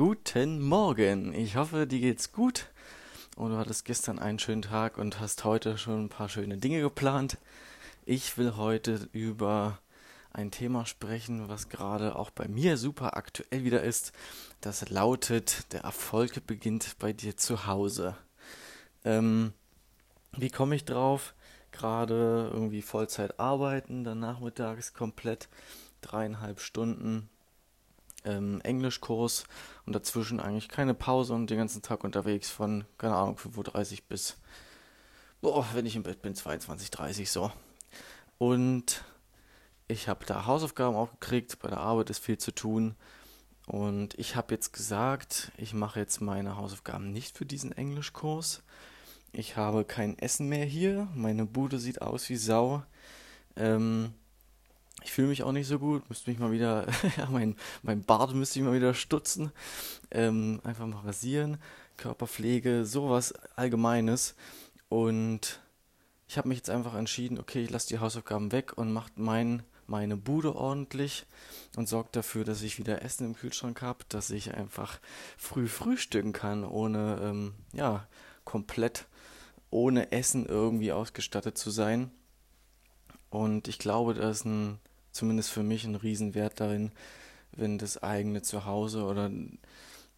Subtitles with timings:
[0.00, 1.34] Guten Morgen.
[1.34, 2.70] Ich hoffe, dir geht's gut.
[3.36, 6.80] Und du hattest gestern einen schönen Tag und hast heute schon ein paar schöne Dinge
[6.80, 7.36] geplant.
[8.06, 9.78] Ich will heute über
[10.32, 14.12] ein Thema sprechen, was gerade auch bei mir super aktuell wieder ist.
[14.62, 18.16] Das lautet, der Erfolg beginnt bei dir zu Hause.
[19.04, 19.52] Ähm,
[20.32, 21.34] wie komme ich drauf?
[21.72, 25.50] Gerade irgendwie Vollzeit arbeiten, dann nachmittags komplett
[26.00, 27.28] dreieinhalb Stunden
[28.24, 29.44] ähm, Englischkurs
[29.86, 33.98] und dazwischen eigentlich keine Pause und den ganzen Tag unterwegs von, keine Ahnung, 5.30 Uhr
[34.08, 34.36] bis,
[35.40, 37.52] boah, wenn ich im Bett bin, 22.30 Uhr so.
[38.38, 39.04] Und
[39.88, 42.94] ich habe da Hausaufgaben auch gekriegt, bei der Arbeit ist viel zu tun.
[43.66, 48.62] Und ich habe jetzt gesagt, ich mache jetzt meine Hausaufgaben nicht für diesen Englischkurs.
[49.32, 51.08] Ich habe kein Essen mehr hier.
[51.14, 52.82] Meine Bude sieht aus wie Sau.
[53.56, 54.14] Ähm,
[55.02, 56.86] ich fühle mich auch nicht so gut, müsste mich mal wieder,
[57.16, 59.52] ja, mein, mein Bart müsste ich mal wieder stutzen,
[60.10, 61.58] ähm, einfach mal rasieren,
[61.96, 64.34] Körperpflege, sowas Allgemeines.
[64.88, 65.60] Und
[66.28, 69.62] ich habe mich jetzt einfach entschieden, okay, ich lasse die Hausaufgaben weg und mache mein,
[69.86, 71.26] meine Bude ordentlich
[71.76, 75.00] und sorge dafür, dass ich wieder Essen im Kühlschrank habe, dass ich einfach
[75.36, 78.06] früh frühstücken kann, ohne, ähm, ja,
[78.44, 79.06] komplett
[79.70, 82.10] ohne Essen irgendwie ausgestattet zu sein.
[83.30, 84.80] Und ich glaube, da ist ein
[85.12, 86.92] zumindest für mich ein Riesenwert darin,
[87.52, 89.30] wenn das eigene Zuhause oder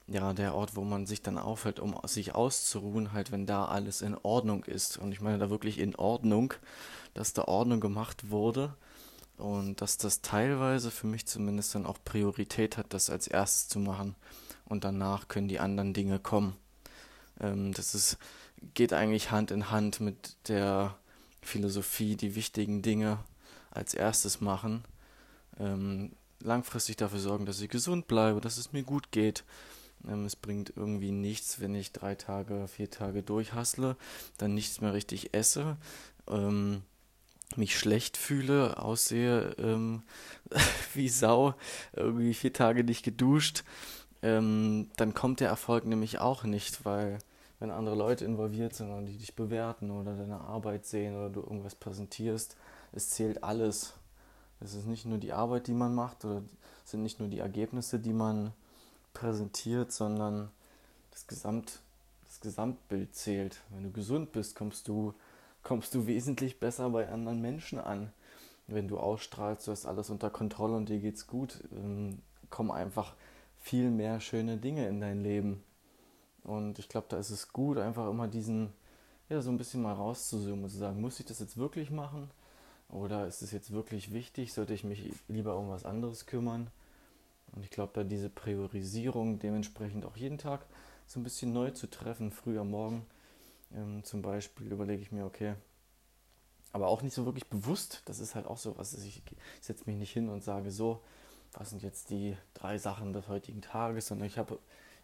[0.07, 4.03] ja, der Ort, wo man sich dann aufhält, um sich auszuruhen, halt, wenn da alles
[4.03, 4.99] in Ordnung ist.
[4.99, 6.55] Und ich meine da wirklich in Ordnung,
[7.15, 8.75] dass da Ordnung gemacht wurde
[9.39, 13.79] und dass das teilweise für mich zumindest dann auch Priorität hat, das als erstes zu
[13.79, 14.15] machen.
[14.67, 16.57] Und danach können die anderen Dinge kommen.
[17.41, 18.19] Ähm, das ist,
[18.75, 20.97] geht eigentlich Hand in Hand mit der
[21.43, 23.19] Philosophie, die wichtigen Dinge
[23.73, 24.85] als erstes machen.
[25.59, 29.45] Ähm, langfristig dafür sorgen, dass ich gesund bleibe, dass es mir gut geht.
[30.09, 33.97] Ähm, es bringt irgendwie nichts, wenn ich drei Tage, vier Tage durchhassle,
[34.39, 35.77] dann nichts mehr richtig esse,
[36.29, 36.83] ähm,
[37.57, 40.03] mich schlecht fühle, aussehe ähm,
[40.95, 41.55] wie Sau,
[41.93, 43.65] irgendwie vier Tage nicht geduscht.
[44.23, 47.19] Ähm, dann kommt der Erfolg nämlich auch nicht, weil
[47.59, 51.41] wenn andere Leute involviert sind und die dich bewerten oder deine Arbeit sehen oder du
[51.41, 52.57] irgendwas präsentierst,
[52.93, 53.95] es zählt alles.
[54.61, 56.43] Es ist nicht nur die Arbeit, die man macht, oder
[56.85, 58.53] es sind nicht nur die Ergebnisse, die man
[59.13, 60.51] präsentiert, sondern
[61.11, 61.81] das, Gesamt,
[62.27, 63.61] das Gesamtbild zählt.
[63.71, 65.15] Wenn du gesund bist, kommst du,
[65.63, 68.13] kommst du wesentlich besser bei anderen Menschen an.
[68.69, 72.21] Wenn du ausstrahlst, du hast alles unter Kontrolle und dir geht's gut, ähm,
[72.51, 73.15] kommen einfach
[73.59, 75.63] viel mehr schöne Dinge in dein Leben.
[76.45, 78.73] Und ich glaube, da ist es gut, einfach immer diesen,
[79.29, 82.31] ja, so ein bisschen mal rauszuzoomen und zu sagen, muss ich das jetzt wirklich machen?
[82.93, 84.53] Oder ist es jetzt wirklich wichtig?
[84.53, 86.71] Sollte ich mich lieber um was anderes kümmern?
[87.53, 90.65] Und ich glaube, da diese Priorisierung dementsprechend auch jeden Tag
[91.07, 93.07] so ein bisschen neu zu treffen, früh am Morgen
[93.75, 95.55] ähm, zum Beispiel, überlege ich mir, okay,
[96.73, 99.23] aber auch nicht so wirklich bewusst, das ist halt auch so was, ich,
[99.61, 101.03] setze mich nicht hin und sage so,
[101.53, 104.59] was sind jetzt die drei Sachen des heutigen Tages, sondern ich habe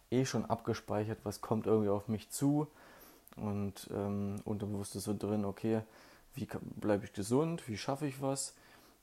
[0.09, 2.67] eh schon abgespeichert, was kommt irgendwie auf mich zu
[3.35, 5.81] und ähm, unterbewusst ist so drin, okay,
[6.39, 8.55] wie bleibe ich gesund, wie schaffe ich was,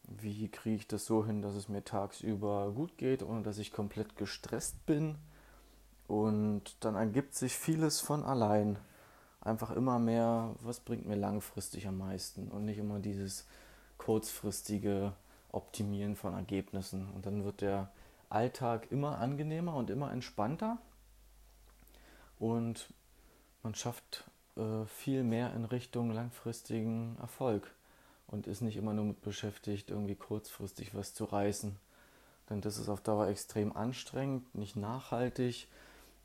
[0.04, 3.72] wie kriege ich das so hin, dass es mir tagsüber gut geht, ohne dass ich
[3.72, 5.16] komplett gestresst bin.
[6.06, 8.78] Und dann ergibt sich vieles von allein.
[9.41, 13.47] Einfach immer mehr, was bringt mir langfristig am meisten und nicht immer dieses
[13.98, 15.12] kurzfristige
[15.50, 17.08] Optimieren von Ergebnissen.
[17.10, 17.91] Und dann wird der
[18.28, 20.78] Alltag immer angenehmer und immer entspannter.
[22.38, 22.92] Und
[23.62, 27.71] man schafft äh, viel mehr in Richtung langfristigen Erfolg
[28.27, 31.77] und ist nicht immer nur mit beschäftigt, irgendwie kurzfristig was zu reißen.
[32.50, 35.69] Denn das ist auf Dauer extrem anstrengend, nicht nachhaltig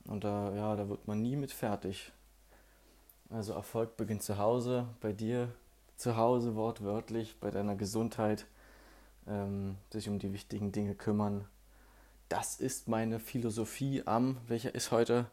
[0.05, 2.11] und da, ja, da wird man nie mit fertig.
[3.29, 5.49] Also Erfolg beginnt zu Hause, bei dir
[5.95, 8.45] zu Hause wortwörtlich, bei deiner Gesundheit,
[9.27, 11.45] ähm, sich um die wichtigen Dinge kümmern.
[12.29, 15.27] Das ist meine Philosophie am, welcher ist heute?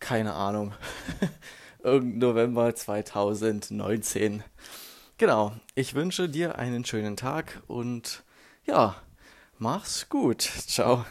[0.00, 0.74] Keine Ahnung.
[1.84, 4.42] irgendein November 2019.
[5.18, 8.24] Genau, ich wünsche dir einen schönen Tag und
[8.66, 8.96] ja,
[9.58, 10.42] mach's gut.
[10.42, 11.04] Ciao.